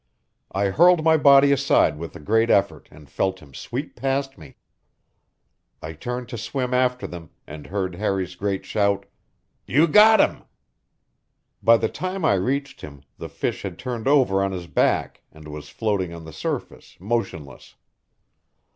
[0.51, 4.55] I hurled my body aside with a great effort and felt him sweep past me.
[5.79, 9.05] I turned to swim after them and heard Harry's great shout:
[9.67, 10.41] "You got him!"
[11.61, 15.47] By the time I reached him the fish had turned over on his back and
[15.47, 17.75] was floating on the surface, motionless.